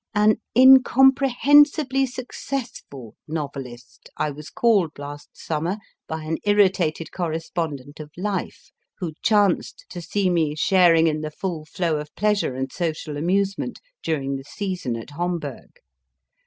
[0.15, 5.77] An incomprehensibly successful novelist I was called last summer
[6.07, 11.65] by an irritated correspondent of Life, who chanced to see me sharing in the full
[11.65, 15.69] flow of pleasure and social amusement during the season at Homburg.